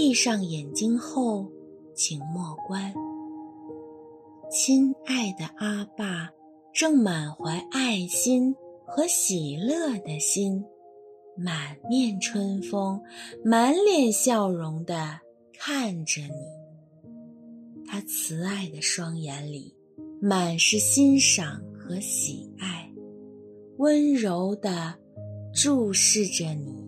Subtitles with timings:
[0.00, 1.50] 闭上眼睛后，
[1.92, 2.94] 请默观。
[4.48, 6.30] 亲爱的阿爸，
[6.72, 8.54] 正满怀爱心
[8.86, 10.64] 和喜乐的心，
[11.36, 13.02] 满面春风、
[13.44, 15.18] 满脸笑容地
[15.58, 17.84] 看着你。
[17.84, 19.74] 他慈爱的双眼里
[20.22, 22.88] 满是欣赏和喜爱，
[23.78, 24.94] 温柔地
[25.52, 26.87] 注视着你。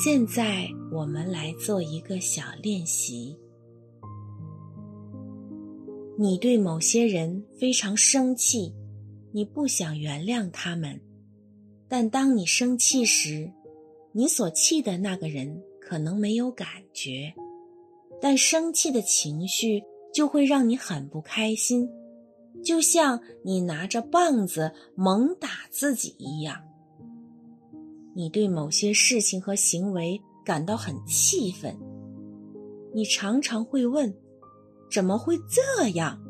[0.00, 3.36] 现在我们来做一个小练习。
[6.16, 8.72] 你对某些人非常生气，
[9.32, 11.00] 你不想原谅他们，
[11.88, 13.50] 但当你生气时，
[14.12, 17.34] 你所气的那个人可能没有感觉，
[18.20, 19.82] 但生气的情绪
[20.14, 21.90] 就会让你很不开心，
[22.62, 26.67] 就像你拿着棒子猛打自己一样。
[28.18, 31.78] 你对某些事情和行为感到很气愤，
[32.92, 34.12] 你常常会问：
[34.90, 36.20] 怎么会这样？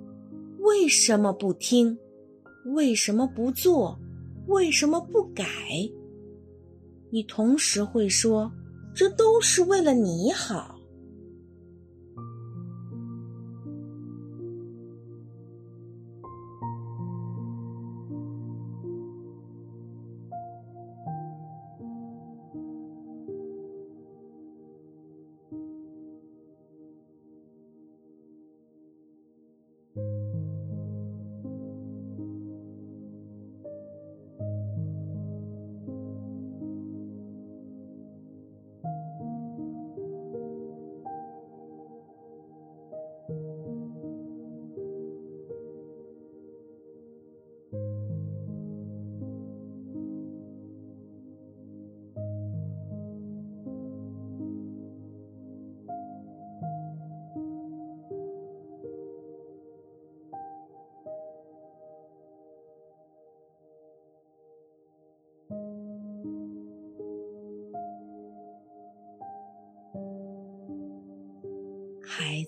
[0.60, 1.98] 为什么不听？
[2.74, 3.98] 为什么不做？
[4.48, 5.46] 为什么不改？
[7.08, 8.52] 你同时会说：
[8.94, 10.77] 这都是为了你好。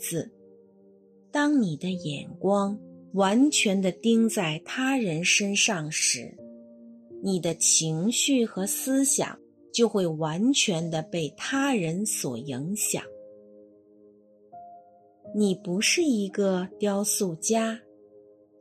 [0.01, 0.31] 子，
[1.31, 2.77] 当你的眼光
[3.13, 6.37] 完全的盯在他人身上时，
[7.23, 9.39] 你的情绪和思想
[9.73, 13.03] 就会完全的被他人所影响。
[15.35, 17.81] 你不是一个雕塑家，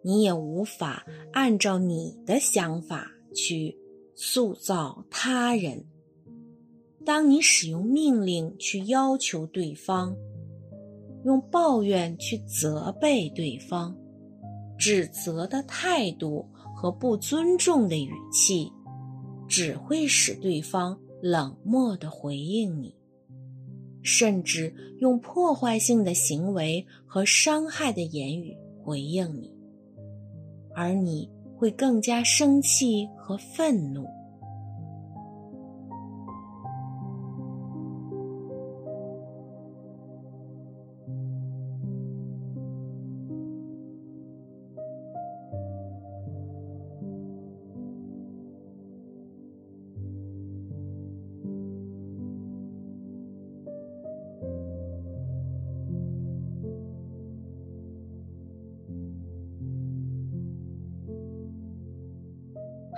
[0.03, 3.75] 你也无法按照你的想法去
[4.13, 5.85] 塑造他人。
[7.05, 10.15] 当你使用命令去要求对方，
[11.23, 13.95] 用抱怨去责备对方，
[14.77, 18.71] 指责的态度和不尊重的语气，
[19.47, 22.95] 只会使对方冷漠的回应你。
[24.01, 29.53] 甚至用破坏性的行为和伤害的言语回应你，
[30.73, 34.07] 而你会更加生气和愤怒。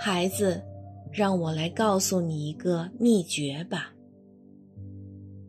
[0.04, 0.60] 孩子，
[1.12, 3.94] 让我来告诉你一个秘诀吧。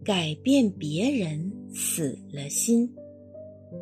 [0.04, 2.94] 改变别人死了心，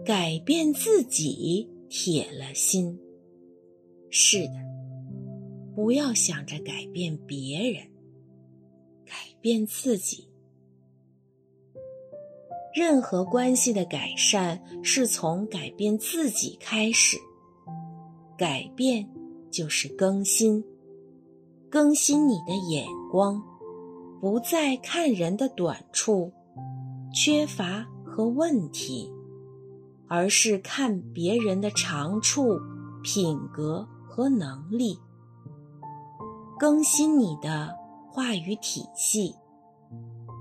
[0.04, 2.96] 改变自己铁了心。
[4.10, 4.54] 是的，
[5.74, 7.82] 不要想着改变别人，
[9.04, 10.28] 改变自己。
[12.72, 17.16] 任何关系的改善是从改变自己开始，
[18.38, 19.04] 改变。
[19.50, 20.64] 就是更新，
[21.68, 23.42] 更新你的眼光，
[24.20, 26.32] 不再看人的短处、
[27.12, 29.12] 缺乏和问题，
[30.06, 32.58] 而是看别人的长处、
[33.02, 34.98] 品格和能力。
[36.58, 37.74] 更新你的
[38.08, 39.34] 话语体系，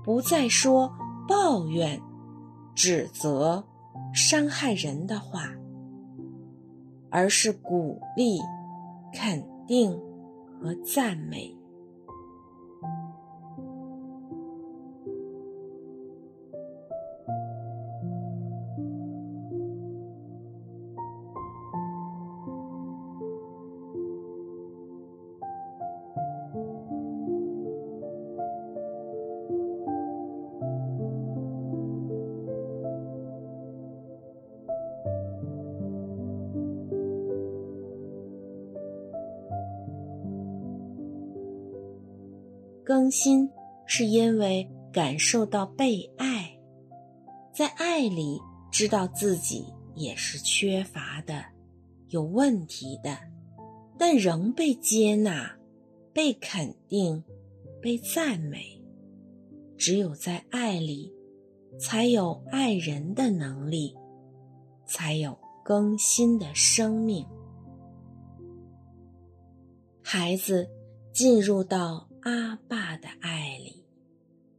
[0.04, 0.92] 不再说
[1.26, 2.00] 抱怨、
[2.74, 3.64] 指责、
[4.12, 5.48] 伤害人的话，
[7.10, 8.38] 而是鼓励。
[9.12, 9.92] 肯定
[10.60, 11.59] 和赞美。
[42.90, 43.48] 更新
[43.86, 46.58] 是因为感受到被爱，
[47.54, 48.40] 在爱里
[48.72, 49.64] 知道自己
[49.94, 51.44] 也是缺乏的、
[52.08, 53.16] 有问题的，
[53.96, 55.56] 但仍被接纳、
[56.12, 57.22] 被肯定、
[57.80, 58.82] 被赞美。
[59.78, 61.14] 只有在爱里，
[61.78, 63.96] 才有爱人的能力，
[64.84, 67.24] 才有更新的生命。
[70.02, 70.68] 孩子
[71.12, 72.09] 进入到。
[72.22, 73.82] 阿爸的爱里，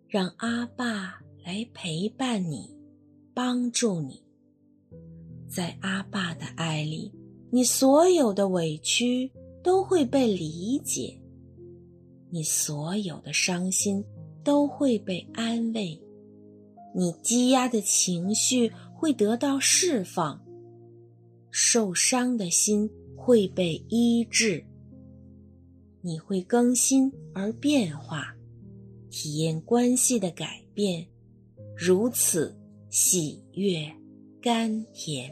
[0.07, 2.75] 让阿爸来陪伴你，
[3.35, 4.23] 帮助你。
[5.47, 7.11] 在阿爸的爱里，
[7.51, 9.31] 你所有的委屈
[9.61, 11.15] 都会被理解，
[12.31, 14.03] 你所有的伤心
[14.43, 16.01] 都会被安慰，
[16.95, 20.43] 你积压的情绪会得到释放，
[21.51, 24.65] 受伤的心会被医治。
[26.03, 28.35] 你会更新而变化，
[29.09, 31.05] 体验关系的改变，
[31.77, 32.57] 如此
[32.89, 33.85] 喜悦
[34.41, 35.31] 甘甜。